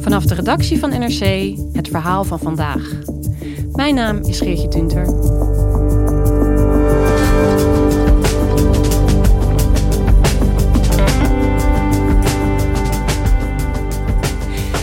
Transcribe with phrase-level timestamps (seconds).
[0.00, 2.92] Vanaf de redactie van NRC het verhaal van vandaag.
[3.72, 5.04] Mijn naam is Geertje Tunter.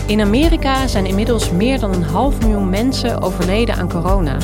[0.06, 4.36] In Amerika zijn inmiddels meer dan een half miljoen mensen overleden aan corona.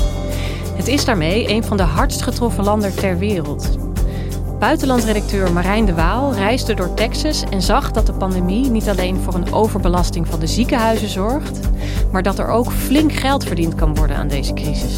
[0.77, 3.84] Het is daarmee een van de hardst getroffen landen ter wereld.
[4.65, 9.35] Buitenlandredacteur Marijn de Waal reisde door Texas en zag dat de pandemie niet alleen voor
[9.35, 11.61] een overbelasting van de ziekenhuizen zorgt,
[12.13, 14.97] maar dat er ook flink geld verdiend kan worden aan deze crisis.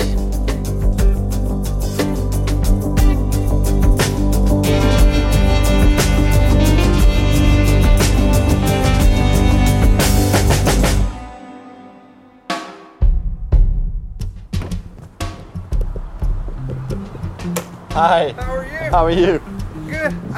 [17.95, 18.33] Hi.
[18.37, 18.91] How are you?
[18.91, 19.56] How are you?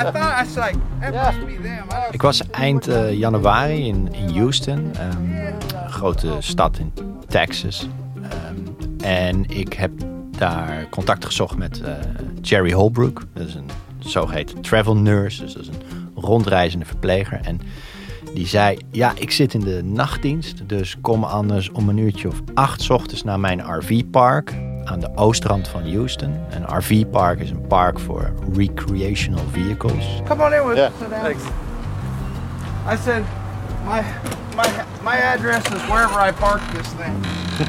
[0.05, 0.15] Good.
[0.15, 1.25] I thought I was like, that Yeah.
[1.25, 1.85] must be them.
[1.91, 5.23] I don't Ik was eind eh, januari in, in Houston, ehm,
[5.85, 6.93] een grote stad in
[7.29, 7.89] Texas.
[8.23, 8.57] Ehm,
[9.05, 9.91] en ik heb
[10.39, 11.93] daar contact gezocht met eh,
[12.41, 13.23] Jerry Holbrook.
[13.35, 17.41] Dat is een zogeheten travel nurse, dus dat is een rondreizende verpleger.
[17.43, 17.61] En
[18.35, 22.43] die zei, ja, ik zit in de nachtdienst, dus kom anders om een uurtje of
[22.55, 24.55] acht 's ochtends naar mijn RV-park
[24.89, 26.35] aan de oostrand van Houston.
[26.51, 30.05] Een RV-park is een park voor recreational vehicles.
[30.29, 30.91] Come on in with Yeah.
[31.23, 31.37] down.
[32.93, 33.23] I said,
[33.85, 34.01] my
[34.57, 34.67] my
[35.03, 37.15] my address is wherever I park this thing.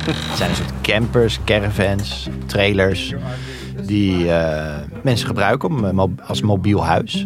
[0.05, 3.13] Het zijn een soort campers, caravans, trailers
[3.85, 7.25] die eh, mensen gebruiken om, eh, als mobiel huis.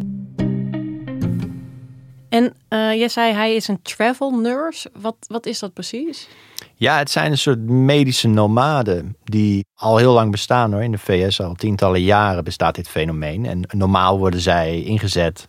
[2.30, 4.92] En eh, jij zei hij is een travel nurse.
[5.02, 6.28] Wat, wat is dat precies?
[6.76, 10.84] Ja, het zijn een soort medische nomaden die al heel lang bestaan hoor.
[10.84, 13.46] In de VS al tientallen jaren bestaat dit fenomeen.
[13.46, 15.48] En normaal worden zij ingezet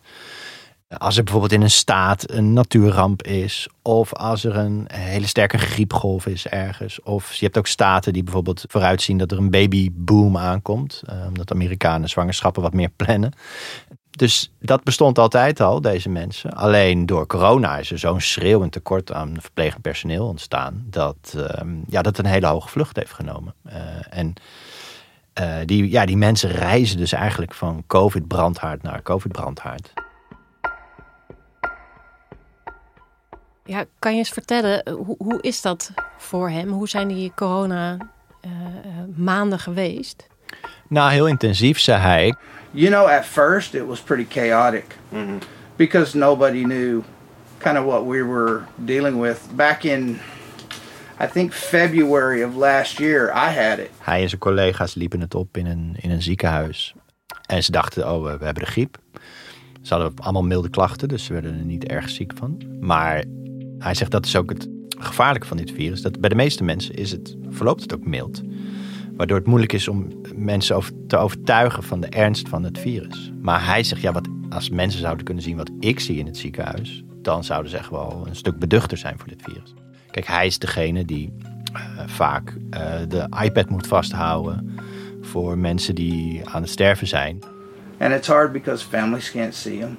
[0.97, 3.67] als er bijvoorbeeld in een staat een natuurramp is.
[3.81, 7.01] Of als er een hele sterke griepgolf is ergens.
[7.01, 11.01] Of je hebt ook staten die bijvoorbeeld vooruitzien dat er een babyboom aankomt.
[11.05, 13.33] eh, omdat Amerikanen zwangerschappen wat meer plannen.
[14.15, 16.53] Dus dat bestond altijd al, deze mensen.
[16.53, 20.85] Alleen door corona is er zo'n schreeuwend tekort aan verplegend personeel ontstaan.
[20.89, 23.53] Dat, ehm, ja, dat een hele hoge vlucht heeft genomen.
[23.63, 24.33] Eh, en
[25.33, 29.93] eh, die, ja, die mensen reizen dus eigenlijk van COVID-brandhaard naar COVID-brandhaard.
[33.65, 36.69] Ja, kan je eens vertellen, eh, hoe, hoe is dat voor hem?
[36.69, 37.97] Hoe zijn die corona
[38.41, 40.27] eh, eh, maanden geweest?
[40.87, 42.35] Nou, heel intensief, zei hij.
[42.75, 44.97] You know, at first it was pretty chaotic
[45.77, 47.03] because nobody knew
[47.59, 49.39] kind of what we were dealing with.
[49.55, 50.19] Back in,
[51.19, 53.89] I think February of last year, I had it.
[53.97, 56.93] Hij en zijn collega's liepen het op in een, in een ziekenhuis.
[57.45, 58.97] En ze dachten, oh, we we hebben de griep.
[59.81, 62.61] Ze hadden allemaal milde klachten, dus ze werden er niet erg ziek van.
[62.79, 63.23] Maar
[63.79, 66.01] hij zegt dat is ook het gevaarlijke van dit virus.
[66.01, 68.41] Dat bij de meeste mensen is het, verloopt het ook mild.
[69.15, 73.31] Waardoor het moeilijk is om mensen over, te overtuigen van de ernst van het virus.
[73.41, 76.37] Maar hij zegt, ja, wat, als mensen zouden kunnen zien wat ik zie in het
[76.37, 77.03] ziekenhuis...
[77.21, 79.73] dan zouden ze echt wel een stuk beduchter zijn voor dit virus.
[80.11, 81.33] Kijk, hij is degene die
[81.73, 84.79] eh, vaak eh, de iPad moet vasthouden...
[85.21, 87.39] voor mensen die aan het sterven zijn.
[87.97, 89.97] And it's hard because families can't see them.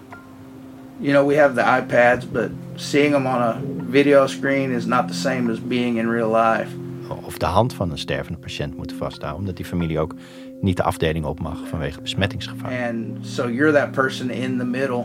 [0.98, 3.60] You know, we have the iPads, but seeing them on a
[3.91, 6.69] video screen is not the same as being in real life.
[7.09, 9.41] Of de hand van een stervende patiënt moeten vasthouden...
[9.41, 10.15] omdat die familie ook
[10.61, 12.89] niet de afdeling op mag vanwege besmettingsgevaar.
[12.93, 15.05] And so you're that person in the middle,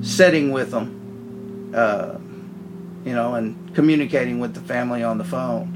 [0.00, 0.90] sitting with them,
[1.72, 2.02] uh,
[3.02, 5.66] you know, and communicating with the family on the phone.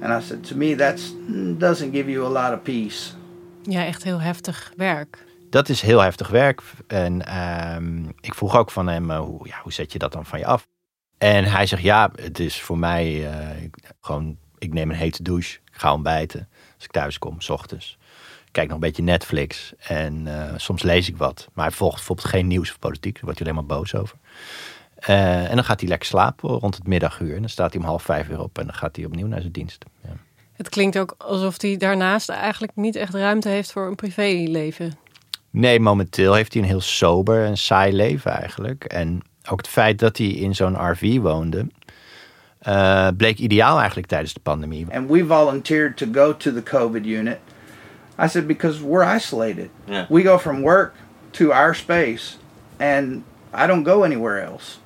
[0.00, 1.14] And I said, to me, that
[1.58, 3.10] doesn't give you a lot of peace.
[3.62, 5.24] Ja, echt heel heftig werk.
[5.50, 6.62] Dat is heel heftig werk.
[6.86, 10.26] En ehm, ik vroeg ook van hem, eh, hoe, ja, hoe zet je dat dan
[10.26, 10.66] van je af?
[11.18, 15.22] En hij zegt, ja, het is voor mij eh, ik- gewoon, ik neem een hete
[15.22, 16.48] douche, ik ga ontbijten.
[16.74, 17.98] Als ik thuis kom, s ochtends.
[18.46, 21.48] Ik kijk nog een beetje Netflix en eh, soms lees ik wat.
[21.52, 24.16] Maar hij volgt bijvoorbeeld geen nieuws of politiek, daar wordt hij alleen maar boos over.
[24.94, 27.34] Eh, en dan gaat hij lekker slapen rond het middaguur.
[27.34, 29.40] En dan staat hij om half vijf weer op en dan gaat hij opnieuw naar
[29.40, 29.84] zijn dienst.
[30.02, 30.16] Ja.
[30.52, 34.92] Het klinkt ook alsof hij daarnaast eigenlijk niet echt ruimte heeft voor een privéleven.
[35.50, 38.84] Nee, momenteel heeft hij een heel sober en saai leven eigenlijk.
[38.84, 41.66] En ook het feit dat hij in zo'n RV woonde,
[42.68, 44.86] uh, bleek ideaal eigenlijk tijdens de pandemie.
[44.92, 47.38] And we volunteered to go to the COVID unit.
[48.18, 49.70] I said because we're isolated.
[49.86, 50.06] Yeah.
[50.08, 50.94] We go from work
[51.30, 52.38] to our space
[52.76, 53.22] and
[53.52, 54.78] I don't go anywhere else.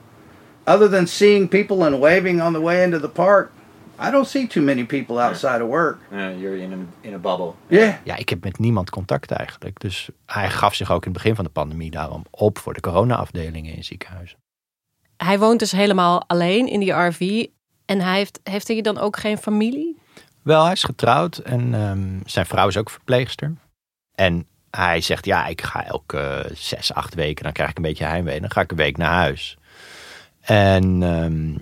[0.64, 3.50] Other than seeing people and waving on the way into the park,
[3.98, 5.98] I don't see too many people outside of work.
[6.10, 7.54] Yeah, you're in a, in a bubble.
[7.66, 7.94] Yeah.
[8.04, 9.80] Ja, ik heb met niemand contact eigenlijk.
[9.80, 12.80] Dus hij gaf zich ook in het begin van de pandemie daarom op voor de
[12.80, 14.38] corona-afdelingen in ziekenhuizen.
[15.16, 17.46] Hij woont dus helemaal alleen in die RV.
[17.88, 19.98] En hij heeft, heeft hij dan ook geen familie?
[20.42, 23.54] Wel, hij is getrouwd en ehm, zijn vrouw is ook verpleegster.
[24.14, 28.04] En hij zegt, ja, ik ga elke zes, acht weken, dan krijg ik een beetje
[28.04, 28.40] heimwee.
[28.40, 29.56] Dan ga ik een week naar huis.
[30.40, 31.56] En ehm,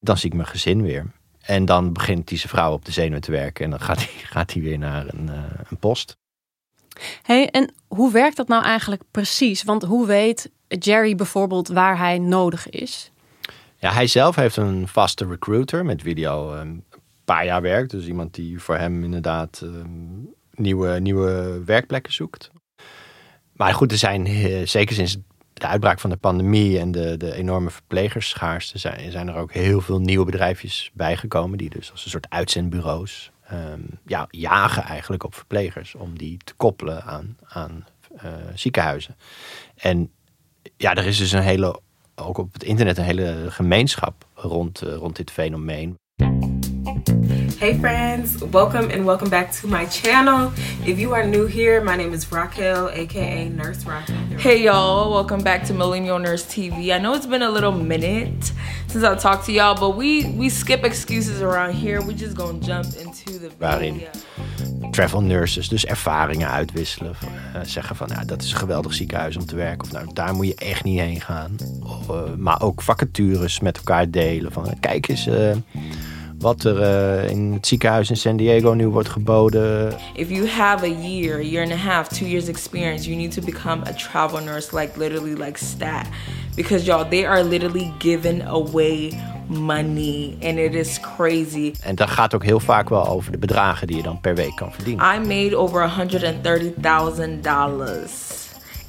[0.00, 1.06] dan zie ik mijn gezin weer.
[1.40, 3.64] En dan begint die zijn vrouw op de zenuwen te werken.
[3.64, 6.16] En dan gaat hij, gaat hij weer naar een, uh, een post.
[7.22, 9.62] hey, en hoe werkt dat nou eigenlijk precies?
[9.62, 13.11] Want hoe weet Jerry bijvoorbeeld waar hij nodig is?
[13.82, 16.84] Ja, hij zelf heeft een vaste recruiter met wie hij al een
[17.24, 17.90] paar jaar werkt.
[17.90, 22.50] Dus iemand die voor hem inderdaad um, nieuwe, nieuwe werkplekken zoekt.
[23.52, 24.26] Maar goed, er zijn
[24.68, 25.16] zeker sinds
[25.52, 29.80] de uitbraak van de pandemie en de, de enorme verplegersschaarste zijn, zijn er ook heel
[29.80, 31.58] veel nieuwe bedrijfjes bijgekomen.
[31.58, 35.94] Die dus als een soort uitzendbureaus um, ja, jagen eigenlijk op verplegers.
[35.94, 37.86] Om die te koppelen aan, aan
[38.24, 39.16] uh, ziekenhuizen.
[39.76, 40.10] En
[40.76, 41.80] ja, er is dus een hele,
[42.14, 45.96] ook op het internet een hele gemeenschap rond, uh, rond dit fenomeen.
[47.58, 50.50] Hey friends, welcome and welcome back to my channel.
[50.84, 54.16] If you are new here, my name is Raquel, aka Nurse Raquel.
[54.36, 56.92] Hey y'all, welcome back to Millennial Nurse TV.
[56.92, 58.52] I know it's been a little minute
[58.88, 62.00] since I talked to y'all, but we we skip excuses around here.
[62.02, 64.08] We just gonna jump into the Waarin
[64.90, 67.14] travel nurses dus ervaringen uitwisselen.
[67.54, 69.86] Uh, zeggen van, nou, dat is een geweldig ziekenhuis om te werken.
[69.86, 71.56] Of nou, daar moet je echt niet heen gaan.
[72.10, 74.52] Uh, maar ook vacatures met elkaar delen.
[74.52, 75.28] Van, kijk eens...
[76.42, 79.94] Wat er uh, in het ziekenhuis in San Diego nu wordt geboden.
[80.14, 83.42] If you have a year, year and a half, two years experience, you need to
[83.42, 86.06] become a travel nurse, like literally like stat.
[86.54, 89.12] Because y'all, they are literally giving away
[89.48, 91.72] money and it is crazy.
[91.82, 94.56] En dat gaat ook heel vaak wel over de bedragen die je dan per week
[94.56, 95.14] kan verdienen.
[95.14, 98.42] I made over $130,000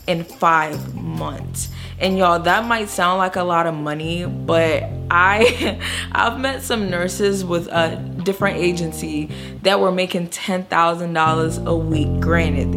[0.06, 1.70] in five months.
[2.04, 5.80] And y'all, that might sound like a lot of money, but I
[6.12, 9.30] I've met some nurses with a different agency
[9.62, 12.22] that were making ten thousand dollars a week.
[12.24, 12.74] Granted.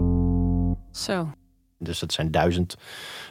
[0.93, 1.28] Zo.
[1.78, 2.76] Dus dat zijn duizend,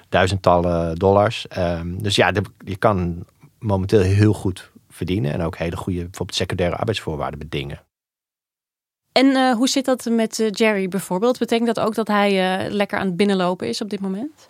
[0.10, 1.46] duizendtallen dollars.
[1.58, 3.26] Um, dus ja, de, je kan
[3.60, 7.82] momenteel heel goed verdienen en ook hele goede bijvoorbeeld secundaire arbeidsvoorwaarden bedingen.
[9.12, 11.40] En uh, hoe zit dat met uh, Jerry bijvoorbeeld?
[11.40, 14.50] Betekent dat ook dat hij uh, lekker aan het binnenlopen is op dit moment?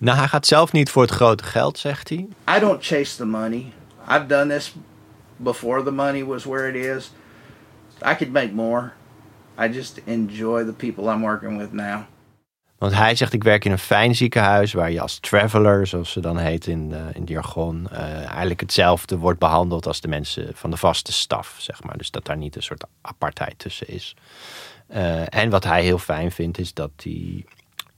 [0.00, 2.28] Nou, hij gaat zelf niet voor het grote geld, zegt hij.
[2.56, 3.72] I don't chase the money.
[4.08, 4.74] I've done this
[5.36, 7.12] before the money was where it is.
[8.06, 8.92] I could make more.
[9.58, 12.00] I just enjoy the people I'm working with now.
[12.78, 16.20] Want hij zegt, ik werk in een fijn ziekenhuis waar je als traveler, zoals ze
[16.20, 17.98] dan heet in, uh, in jargon, uh,
[18.28, 21.98] eigenlijk hetzelfde wordt behandeld als de mensen van de vaste staf, zeg maar.
[21.98, 24.16] Dus dat daar niet een soort apartheid tussen is.
[24.94, 27.44] Uh, en wat hij heel fijn vindt, is dat hij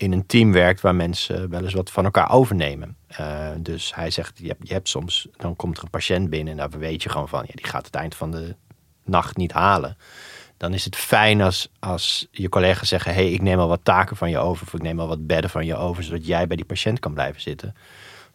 [0.02, 2.96] in een team werkt waar mensen wel eens wat van elkaar overnemen.
[3.20, 6.52] Uh, dus hij zegt, je hebt, je hebt, soms, dan komt er een patiënt binnen
[6.52, 8.56] en daar weet je gewoon van, ja, die gaat het eind van de
[9.04, 9.96] nacht niet halen.
[10.56, 14.16] Dan is het fijn als, als je collega's zeggen, hey, ik neem al wat taken
[14.16, 16.56] van je over, of ik neem al wat bedden van je over, zodat jij bij
[16.56, 17.74] die patiënt kan blijven zitten.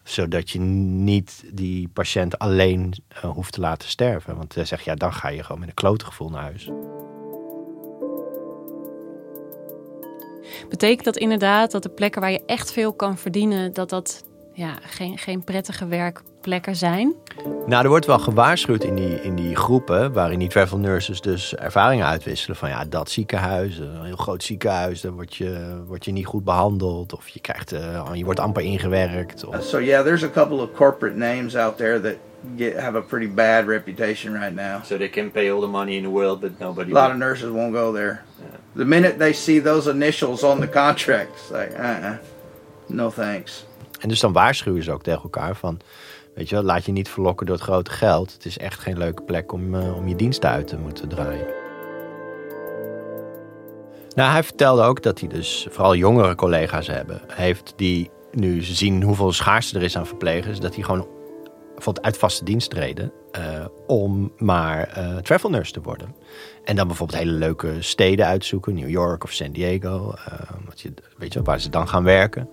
[0.04, 4.36] Zodat je niet die patiënt alleen uh, hoeft te laten sterven.
[4.36, 6.70] Want hij zegt, ja, dan ga je gewoon met een klote gevoel naar huis.
[10.70, 14.24] Betekent dat inderdaad dat de plekken waar je echt veel kan verdienen, dat dat
[14.54, 17.14] ja, geen, geen prettige werkplekken zijn?
[17.66, 21.56] Nou, er wordt wel gewaarschuwd in die, in die groepen, waarin die travel nurses dus
[21.56, 22.58] ervaringen uitwisselen.
[22.58, 26.44] Van ja, dat ziekenhuis, een heel groot ziekenhuis, dan word je, word je niet goed
[26.44, 27.14] behandeld.
[27.14, 29.46] Of je, krijgt, uh, je wordt amper ingewerkt.
[29.46, 29.56] Of...
[29.56, 32.16] Uh, so yeah, there's a couple of corporate names out there that
[32.56, 34.84] get, have a pretty bad reputation right now.
[34.84, 36.92] So they can pay all the money in the world, but nobody.
[36.92, 38.24] A lot of nurses won't go there.
[38.78, 42.18] The minute they see those initials on the contract, it's like, uh-uh,
[42.88, 43.66] no thanks.
[44.00, 45.80] En dus dan waarschuwen ze ook tegen elkaar van,
[46.36, 48.34] weet je wel, laat je niet verlokken door het grote geld.
[48.34, 51.48] Het is echt geen leuke plek om, uh, om je diensten uit te moeten draaien.
[54.16, 59.04] Nou, hij vertelde ook dat hij dus vooral jongere collega's hebben, heeft die nu zien
[59.04, 61.08] hoeveel schaarste er is aan verplegers, dat hij gewoon
[61.78, 66.16] bijvoorbeeld uit vaste dienst treden eh, om maar uh, travel nurse te worden.
[66.64, 70.34] En dan bijvoorbeeld hele leuke steden uitzoeken, New York of San Diego, uh,
[70.66, 72.50] wat je, weet je, waar ze dan gaan werken.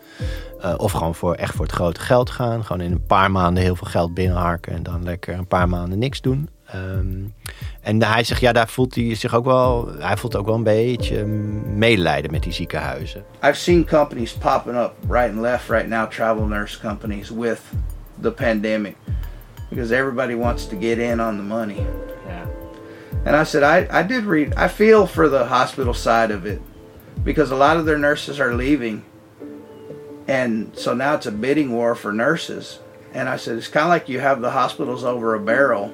[0.76, 2.64] of gewoon voor, echt voor het grote geld gaan.
[2.64, 5.99] Gewoon in een paar maanden heel veel geld binnenharken en dan lekker een paar maanden
[5.99, 6.49] niks doen.
[6.75, 7.35] Um,
[7.81, 10.62] en hij zegt, ja, daar voelt hij zich ook wel, hij voelt ook wel een
[10.62, 13.25] beetje medelijden met die ziekenhuizen.
[13.43, 17.61] I've seen companies popping up right and left right now, travel nurse companies with
[18.18, 18.97] the pandemic.
[19.71, 21.87] Because everybody wants to get in on the money.
[22.26, 22.47] Yeah.
[23.25, 26.61] And I said, I, I did read, I feel for the hospital side of it.
[27.25, 29.04] Because a lot of their nurses are leaving.
[30.28, 32.78] And so now it's a bidding war for nurses.
[33.12, 35.92] And I said, it's kind of like you have the hospitals over a barrel.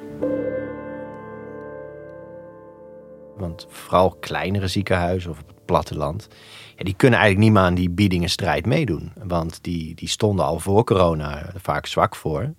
[3.39, 6.29] Want vooral kleinere ziekenhuizen of op het platteland,
[6.77, 9.13] ja, die kunnen eigenlijk niet meer aan die biedingenstrijd meedoen.
[9.23, 12.53] Want die, die stonden al voor corona vaak zwak voor.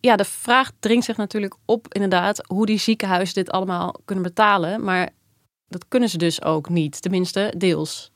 [0.00, 4.84] Ja, de vraag dringt zich natuurlijk op inderdaad hoe die ziekenhuizen dit allemaal kunnen betalen.
[4.84, 5.08] Maar
[5.68, 8.12] dat kunnen ze dus ook niet, tenminste deels.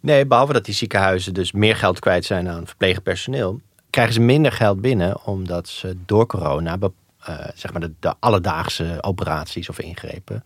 [0.00, 4.20] Nee, behalve dat die ziekenhuizen dus meer geld kwijt zijn aan verpleegd personeel, krijgen ze
[4.20, 6.78] minder geld binnen omdat ze door corona
[7.28, 10.44] uh, zeg maar de, de alledaagse operaties of ingrepen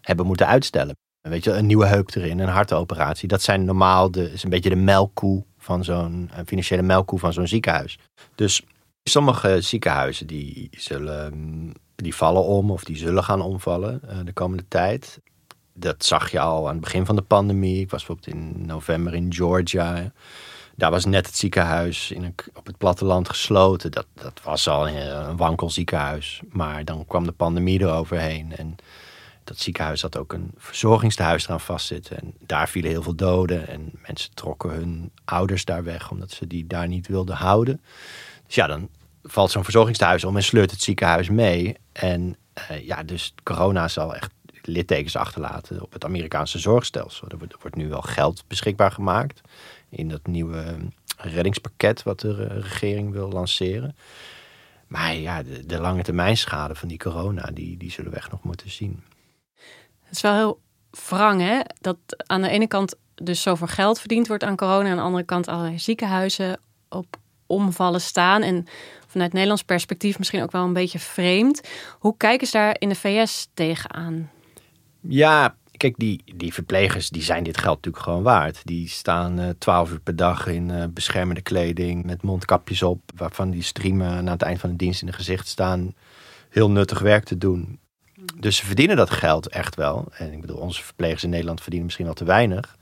[0.00, 0.96] hebben moeten uitstellen.
[1.28, 3.28] Weet je, een nieuwe heup erin, een hartoperatie.
[3.28, 7.46] Dat zijn normaal de, is een beetje de melkkoe van zo'n financiële melkkoe van zo'n
[7.46, 7.98] ziekenhuis.
[8.34, 8.62] Dus
[9.04, 14.64] sommige ziekenhuizen die zullen, die vallen om of die zullen gaan omvallen uh, de komende
[14.68, 15.20] tijd.
[15.74, 17.80] Dat zag je al aan het begin van de pandemie.
[17.80, 20.12] Ik was bijvoorbeeld in november in Georgia.
[20.76, 23.90] Daar was net het ziekenhuis in op het platteland gesloten.
[23.90, 26.40] Dat, dat was al een, een wankel ziekenhuis.
[26.48, 28.56] Maar dan kwam de pandemie eroverheen.
[28.56, 28.76] En
[29.44, 32.20] dat ziekenhuis had ook een verzorgingstehuis eraan vastzitten.
[32.20, 33.68] En daar vielen heel veel doden.
[33.68, 37.80] En mensen trokken hun ouders daar weg omdat ze die daar niet wilden houden.
[38.46, 38.88] Dus ja, dan
[39.22, 41.76] valt zo'n verzorgingstehuis om en sleurt het ziekenhuis mee.
[41.92, 42.36] En
[42.70, 44.32] uh, ja, dus corona zal echt
[44.62, 47.28] littekens achterlaten op het Amerikaanse zorgstelsel.
[47.28, 49.40] Er wordt, nu wel geld beschikbaar gemaakt
[49.88, 50.76] in dat nieuwe
[51.16, 53.96] reddingspakket wat de regering wil lanceren.
[54.86, 58.30] Maar ja, de, de lange termijn schade van die corona, die, die zullen we echt
[58.30, 59.02] nog moeten zien.
[60.14, 60.60] Het is wel heel
[61.08, 61.60] wrang, hè?
[61.80, 64.90] Dat aan de ene kant dus zoveel geld verdiend wordt aan corona.
[64.90, 67.16] Aan de andere kant allerlei ziekenhuizen op
[67.46, 68.42] omvallen staan.
[68.42, 68.66] En
[69.06, 71.60] vanuit Nederlands perspectief misschien ook wel een beetje vreemd.
[71.98, 74.30] Hoe kijken ze daar in de VS tegenaan?
[75.00, 78.60] Ja, kijk, die, die verplegers die zijn dit geld natuurlijk gewoon waard.
[78.64, 83.00] Die staan uh, twaalf uur per dag in uh, beschermende kleding met mondkapjes op.
[83.16, 85.94] Waarvan die streamen aan het eind van de dienst in de gezicht staan.
[86.48, 87.78] Heel nuttig werk te doen.
[88.36, 90.08] Dus ze verdienen dat geld echt wel.
[90.12, 92.76] En ik bedoel, onze verplegers in Nederland verdienen misschien wel te weinig.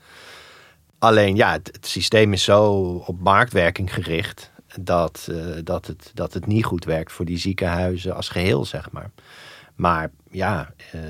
[0.99, 2.73] Alleen ja, het, systeem is zo
[3.05, 8.15] op marktwerking gericht dat, uh, dat, het, dat het niet goed werkt voor die ziekenhuizen
[8.15, 9.11] als geheel, zeg maar.
[9.75, 11.01] Maar ja, uh,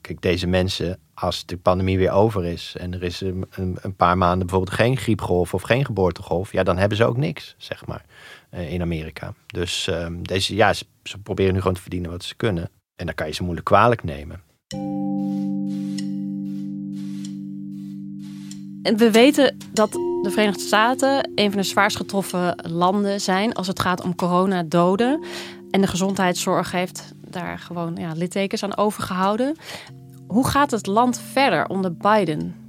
[0.00, 4.18] kijk, deze mensen, als de pandemie weer over is en er is een, een, paar
[4.18, 8.04] maanden bijvoorbeeld geen griepgolf of geen geboortegolf, ja, dan hebben ze ook niks, zeg maar,
[8.54, 9.34] uh, in Amerika.
[9.46, 12.70] Dus um, deze, ja, ze proberen nu gewoon te verdienen wat ze kunnen.
[12.96, 14.42] En dan kan je ze moeilijk kwalijk nemen.
[18.82, 23.66] En we weten dat de Verenigde Staten een van de zwaarst getroffen landen zijn als
[23.66, 25.24] het gaat om coronadoden.
[25.70, 29.56] En de gezondheidszorg heeft daar gewoon ja, littekens aan overgehouden.
[30.26, 32.61] Hoe gaat het land verder onder Biden?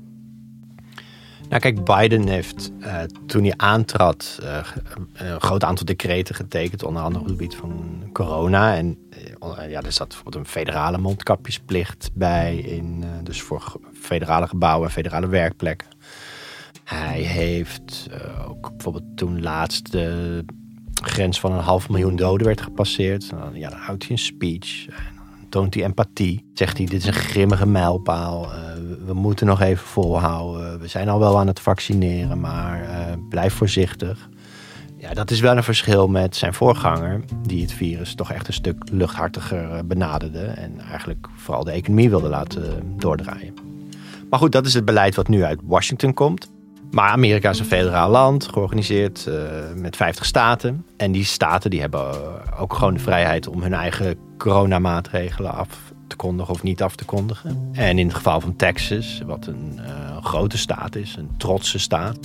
[1.53, 4.67] Nou, kijk, Biden heeft uh, toen hij aantrad uh,
[5.13, 8.75] een groot aantal decreten getekend, onder andere op het gebied van corona.
[8.75, 8.97] En
[9.59, 14.93] uh, ja, er zat bijvoorbeeld een federale mondkapjesplicht bij, in, dus voor federale gebouwen en
[14.93, 15.87] federale werkplekken.
[16.83, 18.09] Hij heeft
[18.47, 20.45] ook bijvoorbeeld toen laatst de
[21.03, 23.29] grens van een half miljoen doden werd gepasseerd.
[23.53, 24.85] ja, dan houdt hij een speech
[25.49, 26.51] toont hij empathie.
[26.53, 28.51] Zegt hij, dit is een grimmige mijlpaal.
[29.05, 30.79] We moeten nog even volhouden.
[30.79, 32.89] We zijn al wel aan het vaccineren, maar uh,
[33.29, 34.29] blijf voorzichtig.
[34.97, 38.53] Ja, dat is wel een verschil met zijn voorganger, die het virus toch echt een
[38.53, 40.39] stuk luchthartiger eh, benaderde.
[40.39, 43.53] En eigenlijk vooral de economie wilde laten doordraaien.
[44.29, 46.51] Maar goed, dat is het beleid wat nu uit Washington komt.
[46.91, 49.29] Maar Amerika is een federaal land, georganiseerd
[49.75, 50.85] met 50 staten.
[50.97, 52.11] En die staten die hebben
[52.59, 57.05] ook gewoon de vrijheid om hun eigen coronamaatregelen af te kondigen of niet af te
[57.05, 57.69] kondigen.
[57.71, 62.17] En in het geval van Texas, wat een uh, grote staat is, een trotse staat,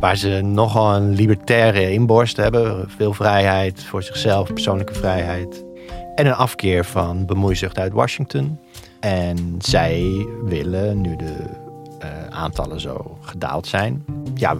[0.00, 5.64] waar ze nogal een libertaire inborst hebben, veel vrijheid voor zichzelf, persoonlijke vrijheid.
[6.14, 8.58] En een afkeer van bemoeizucht uit Washington.
[9.00, 11.34] En zij willen nu de
[12.02, 14.04] uh, aantallen zo gedaald zijn.
[14.34, 14.56] Ja,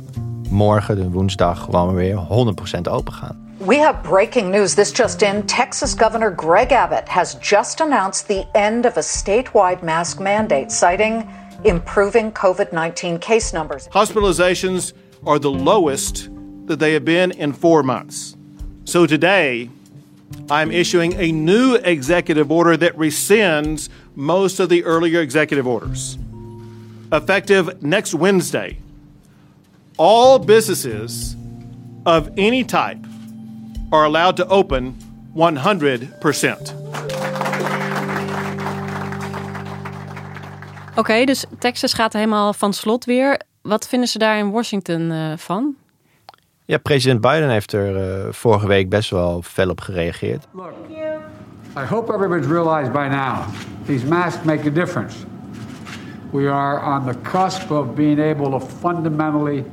[0.50, 2.16] morgen, de woensdag, gewoon weer
[2.78, 3.45] 100% open gaan.
[3.60, 4.74] We have breaking news.
[4.74, 5.46] This just in.
[5.46, 11.26] Texas Governor Greg Abbott has just announced the end of a statewide mask mandate, citing
[11.64, 13.88] improving COVID 19 case numbers.
[13.88, 14.92] Hospitalizations
[15.26, 16.28] are the lowest
[16.66, 18.36] that they have been in four months.
[18.84, 19.70] So today,
[20.50, 26.18] I'm issuing a new executive order that rescinds most of the earlier executive orders.
[27.10, 28.76] Effective next Wednesday,
[29.96, 31.36] all businesses
[32.04, 32.98] of any type
[33.88, 34.96] are allowed to open
[35.34, 36.74] 100%.
[40.96, 43.40] Oké, dus Texas gaat helemaal van slot weer.
[43.62, 45.74] Wat vinden ze daar in Washington uh, van?
[46.64, 50.46] Ja, president Biden heeft er uh, vorige week best wel fel op gereageerd.
[50.52, 50.72] Look,
[51.76, 53.44] I hope everybody's realized by now,
[53.86, 55.16] these masks make a difference.
[56.30, 59.64] We are on the cusp of being able to fundamentally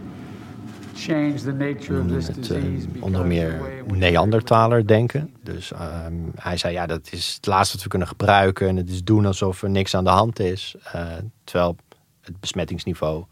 [1.08, 2.64] met, uh,
[3.00, 5.34] onder meer Neandertaler denken.
[5.44, 8.68] Dus um, hij zei, ja, dat is het laatste wat we kunnen gebruiken.
[8.68, 10.76] En het is doen alsof er niks aan de hand is.
[10.96, 11.06] Uh,
[11.44, 11.76] terwijl
[12.22, 13.26] het besmettingsniveau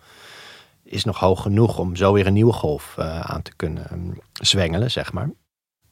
[0.84, 4.20] is nog hoog genoeg om zo weer een nieuwe golf uh, aan te kunnen um,
[4.34, 5.30] zwengelen, zeg maar.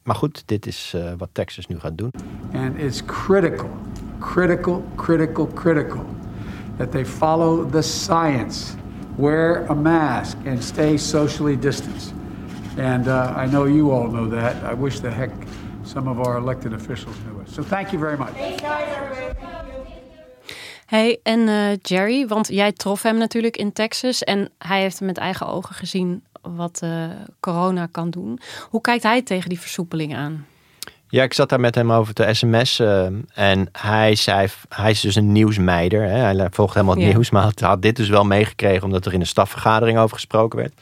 [0.02, 2.10] Maar goed, dit is wat Texas nu gaat doen.
[2.52, 3.70] And it's critical,
[4.18, 6.04] critical, critical, critical
[6.76, 8.74] that they follow the science.
[9.16, 12.14] Wear a mask and stay socially distanced.
[12.78, 14.54] And uh, I know you all know that.
[14.64, 15.30] I wish the heck
[15.82, 17.48] some of our elected officials knew it.
[17.50, 18.32] So thank you very much.
[20.86, 25.18] Hey, en uh, Jerry, want jij trof hem natuurlijk in Texas en hij heeft met
[25.18, 27.04] eigen ogen gezien wat uh,
[27.40, 28.40] corona kan doen.
[28.70, 30.46] Hoe kijkt hij tegen die versoepeling aan?
[31.10, 33.24] Ja, ik zat daar met hem over te sms'en.
[33.36, 36.02] Uh, en hij zei, hij is dus een nieuwsmeider.
[36.02, 36.18] Hè?
[36.18, 37.10] Hij volgt helemaal het ja.
[37.10, 40.58] nieuws, maar had, had dit dus wel meegekregen omdat er in een stafvergadering over gesproken
[40.58, 40.72] werd.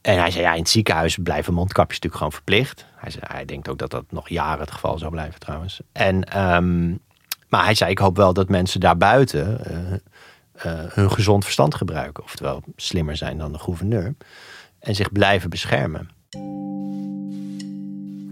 [0.00, 2.86] En hij zei, ja, in het ziekenhuis blijven mondkapjes natuurlijk gewoon verplicht.
[2.96, 5.80] Hij, zei, hij denkt ook dat dat nog jaren het geval zou blijven trouwens.
[5.92, 6.98] En, um,
[7.48, 12.22] maar hij zei, ik hoop wel dat mensen daarbuiten uh, uh, hun gezond verstand gebruiken.
[12.22, 14.14] Oftewel slimmer zijn dan de gouverneur.
[14.80, 16.10] En zich blijven beschermen.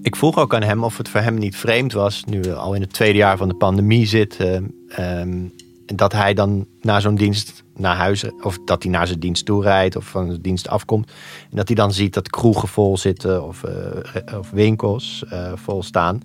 [0.03, 2.75] Ik vroeg ook aan hem of het voor hem niet vreemd was, nu we al
[2.75, 5.53] in het tweede jaar van de pandemie zitten, um,
[5.87, 9.63] dat hij dan naar zo'n dienst naar huis, of dat hij naar zijn dienst toe
[9.63, 11.11] rijdt of van de dienst afkomt.
[11.51, 15.83] En dat hij dan ziet dat kroegen vol zitten of, uh, of winkels uh, vol
[15.83, 16.21] staan.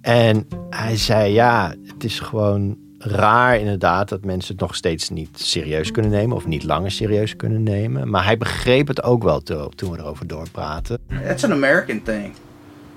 [0.00, 5.40] En hij zei: Ja, het is gewoon raar inderdaad dat mensen het nog steeds niet
[5.40, 8.10] serieus kunnen nemen of niet langer serieus kunnen nemen.
[8.10, 10.98] Maar hij begreep het ook wel toen we erover doorpraten.
[11.30, 12.34] It's an American thing.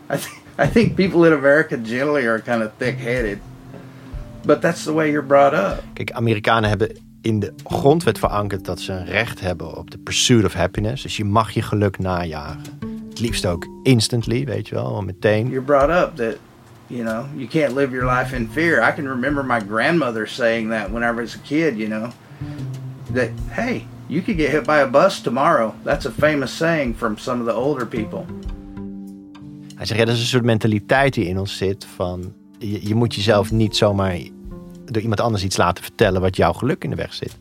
[0.09, 3.39] I, th I think people in America generally are kind of thick-headed.
[4.45, 5.83] But that's the way you're brought up.
[5.93, 10.45] Kijk, Amerikanen hebben in de grondwet verankerd dat ze een recht hebben op de pursuit
[10.45, 11.03] of happiness.
[11.03, 12.79] Dus je mag je geluk najagen.
[13.09, 15.49] Het liefst ook instantly, weet je wel, meteen.
[15.49, 16.37] You're brought up that,
[16.87, 18.89] you know, you can't live your life in fear.
[18.89, 22.09] I can remember my grandmother saying that when I was a kid, you know,
[23.13, 25.73] that, hey, you could get hit by a bus tomorrow.
[25.83, 28.25] That's a famous saying from some of the older people.
[29.79, 32.33] Hij zegt, ja, dat is een soort mentaliteit die in ons zit van...
[32.57, 34.19] Je, je moet jezelf niet zomaar
[34.85, 37.37] door iemand anders iets laten vertellen wat jouw geluk in de weg zit.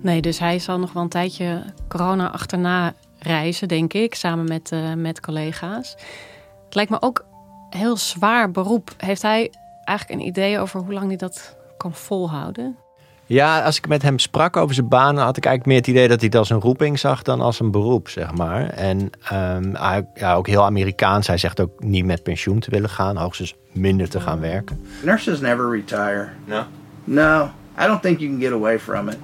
[0.00, 4.70] Nee, dus hij zal nog wel een tijdje corona achterna reizen, denk ik, samen met,
[4.72, 5.90] uh, met collega's.
[6.64, 7.24] Het lijkt me ook
[7.70, 8.94] heel zwaar beroep.
[8.96, 9.50] Heeft hij
[9.84, 12.76] eigenlijk een idee over hoe lang hij dat kan volhouden?
[13.30, 16.08] Ja, als ik met hem sprak over zijn baan, had ik eigenlijk meer het idee
[16.08, 18.68] dat hij het als een roeping zag dan als een beroep, zeg maar.
[18.68, 21.26] En um, hij, ja, ook heel Amerikaans.
[21.26, 24.80] Hij zegt ook niet met pensioen te willen gaan, hoogstens minder te gaan werken.
[25.04, 26.28] Nurses never retire.
[26.44, 26.64] No?
[27.04, 29.18] No, I don't think you can get away from it.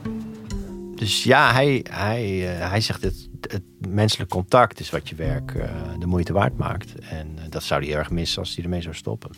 [0.95, 5.53] Dus ja, hij, hij, uh, hij zegt het, het menselijk contact is wat je werk
[5.57, 5.65] uh,
[5.99, 6.95] de moeite waard maakt.
[7.11, 9.31] En uh, dat zou hij erg missen als hij ermee zou stoppen.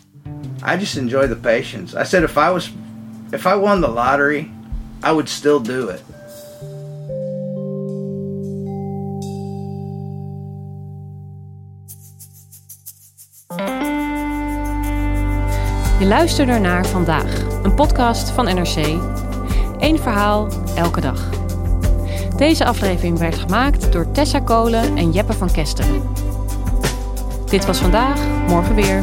[0.66, 2.00] I just enjoy the patience.
[2.00, 2.72] I said if I was,
[3.31, 4.50] if I won the lottery,
[5.03, 6.03] I would still do it.
[15.99, 18.77] Je luistert naar Vandaag, een podcast van NRC.
[19.79, 21.29] Eén verhaal, elke dag.
[22.37, 26.03] Deze aflevering werd gemaakt door Tessa Kolen en Jeppe van Kesteren.
[27.51, 29.03] Dit was vandaag, morgen weer.